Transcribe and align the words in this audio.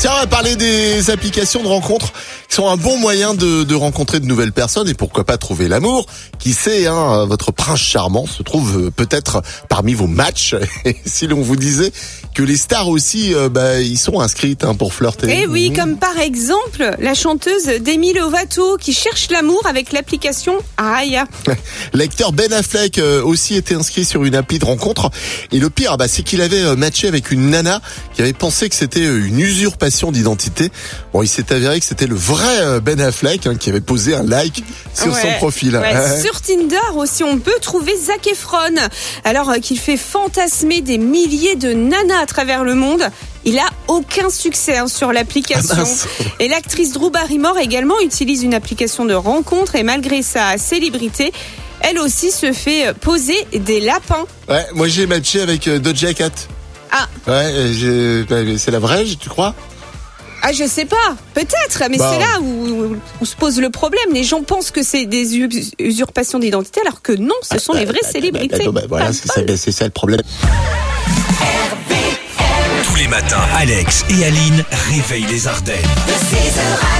Tiens, 0.00 0.12
on 0.16 0.20
va 0.20 0.26
parler 0.26 0.56
des 0.56 1.10
applications 1.10 1.62
de 1.62 1.68
rencontres 1.68 2.14
qui 2.48 2.56
sont 2.56 2.66
un 2.68 2.78
bon 2.78 2.96
moyen 2.96 3.34
de, 3.34 3.64
de 3.64 3.74
rencontrer 3.74 4.18
de 4.18 4.24
nouvelles 4.24 4.50
personnes 4.52 4.88
et 4.88 4.94
pourquoi 4.94 5.24
pas 5.24 5.36
trouver 5.36 5.68
l'amour. 5.68 6.06
Qui 6.38 6.54
sait, 6.54 6.86
hein, 6.86 7.26
votre 7.26 7.52
prince 7.52 7.80
charmant 7.80 8.26
se 8.26 8.42
trouve 8.42 8.86
euh, 8.86 8.90
peut-être 8.90 9.42
parmi 9.68 9.92
vos 9.92 10.06
matchs. 10.06 10.54
Et 10.86 10.96
si 11.04 11.26
l'on 11.26 11.42
vous 11.42 11.56
disait 11.56 11.92
que 12.34 12.42
les 12.42 12.56
stars 12.56 12.88
aussi, 12.88 13.34
euh, 13.34 13.50
bah, 13.50 13.78
ils 13.82 13.98
sont 13.98 14.20
inscrites 14.20 14.64
hein, 14.64 14.74
pour 14.74 14.94
flirter. 14.94 15.26
Eh 15.42 15.46
oui, 15.46 15.68
Mhm. 15.68 15.76
comme 15.76 15.96
par 15.98 16.18
exemple 16.18 16.96
la 16.98 17.12
chanteuse 17.12 17.66
Demi 17.66 18.14
Lovato 18.14 18.78
qui 18.78 18.94
cherche 18.94 19.28
l'amour 19.30 19.60
avec 19.66 19.92
l'application 19.92 20.54
Raya. 20.78 21.26
L'acteur 21.92 22.32
Ben 22.32 22.50
Affleck 22.54 22.96
euh, 22.96 23.22
aussi 23.22 23.54
était 23.54 23.74
inscrit 23.74 24.06
sur 24.06 24.24
une 24.24 24.34
appli 24.34 24.58
de 24.58 24.64
rencontre. 24.64 25.10
Et 25.52 25.58
le 25.58 25.68
pire, 25.68 25.98
bah, 25.98 26.08
c'est 26.08 26.22
qu'il 26.22 26.40
avait 26.40 26.74
matché 26.74 27.06
avec 27.06 27.30
une 27.30 27.50
nana 27.50 27.82
qui 28.14 28.22
avait 28.22 28.32
pensé 28.32 28.70
que 28.70 28.74
c'était 28.74 29.04
une 29.04 29.38
usurpation 29.38 29.89
d'identité. 30.12 30.70
Bon, 31.12 31.22
il 31.22 31.28
s'est 31.28 31.52
avéré 31.52 31.78
que 31.80 31.84
c'était 31.84 32.06
le 32.06 32.14
vrai 32.14 32.60
euh, 32.60 32.80
Ben 32.80 33.00
Affleck 33.00 33.46
hein, 33.46 33.56
qui 33.56 33.70
avait 33.70 33.80
posé 33.80 34.14
un 34.14 34.22
like 34.22 34.64
sur 34.94 35.14
son 35.14 35.32
profil. 35.38 35.76
Ouais, 35.76 36.20
Sur 36.22 36.40
Tinder 36.40 36.76
aussi, 36.96 37.24
on 37.24 37.38
peut 37.38 37.58
trouver 37.60 37.92
Zac 37.96 38.26
Efron. 38.26 38.58
Alors 39.24 39.50
euh, 39.50 39.58
qu'il 39.58 39.78
fait 39.78 39.96
fantasmer 39.96 40.80
des 40.80 40.98
milliers 40.98 41.56
de 41.56 41.72
nanas 41.72 42.20
à 42.22 42.26
travers 42.26 42.64
le 42.64 42.74
monde. 42.74 43.02
Il 43.44 43.58
a 43.58 43.66
aucun 43.88 44.30
succès 44.30 44.76
hein, 44.76 44.86
sur 44.86 45.12
l'application. 45.12 45.84
Ah, 45.84 46.24
et 46.40 46.48
l'actrice 46.48 46.92
Drew 46.92 47.10
Barrymore 47.10 47.58
également 47.58 47.98
utilise 48.00 48.42
une 48.42 48.54
application 48.54 49.04
de 49.04 49.14
rencontre 49.14 49.76
et 49.76 49.82
malgré 49.82 50.22
sa 50.22 50.58
célébrité, 50.58 51.32
elle 51.80 51.98
aussi 51.98 52.30
se 52.30 52.52
fait 52.52 52.88
euh, 52.88 52.92
poser 52.92 53.46
des 53.52 53.80
lapins. 53.80 54.26
Ouais, 54.48 54.66
moi 54.74 54.88
j'ai 54.88 55.06
matché 55.06 55.40
avec 55.40 55.68
Doja 55.68 56.12
Cat. 56.14 56.30
Ah. 56.92 57.08
Ouais, 57.26 58.24
bah, 58.28 58.36
c'est 58.58 58.70
la 58.70 58.78
vraie, 58.78 59.04
tu 59.04 59.28
crois? 59.28 59.54
Ah, 60.42 60.52
je 60.52 60.64
sais 60.66 60.84
pas, 60.86 60.96
peut-être, 61.34 61.82
mais 61.90 61.98
Bah, 61.98 62.10
c'est 62.12 62.18
là 62.18 62.40
où, 62.40 62.96
où 63.20 63.24
se 63.26 63.36
pose 63.36 63.60
le 63.60 63.70
problème. 63.70 64.12
Les 64.12 64.24
gens 64.24 64.42
pensent 64.42 64.70
que 64.70 64.82
c'est 64.82 65.04
des 65.06 65.36
us- 65.36 65.72
usurpations 65.78 66.38
d'identité, 66.38 66.80
alors 66.80 67.02
que 67.02 67.12
non, 67.12 67.34
ce 67.42 67.58
sont 67.58 67.72
les 67.74 67.84
vraies 67.84 67.98
célébrités. 68.10 68.64
Bah, 68.66 68.70
bah, 68.72 68.82
voilà, 68.88 69.12
c'est 69.12 69.26
ça, 69.28 69.42
c'est 69.56 69.72
ça 69.72 69.84
le 69.84 69.90
problème. 69.90 70.20
Tous 72.84 72.96
les 72.96 73.06
matins, 73.08 73.40
Alex 73.58 74.04
et 74.10 74.24
Aline 74.24 74.64
réveillent 74.90 75.26
les 75.30 75.46
Ardennes. 75.46 75.76
De 76.06 76.12
6h 76.12 76.60
à 76.62 76.99